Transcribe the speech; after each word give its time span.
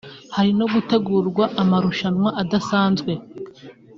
hari 0.35 0.51
no 0.59 0.65
gutegurwa 0.73 1.43
amarushanwa 1.61 2.29
adasanzwe 2.41 3.11